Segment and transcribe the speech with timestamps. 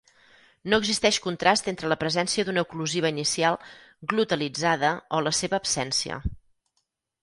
[0.73, 3.61] No existeix contrast entre la presència d'una oclusiva inicial
[4.15, 6.23] glotalitzada o la seva absència.